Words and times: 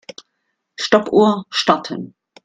Stoppuhr 0.79 1.45
starten. 1.51 2.15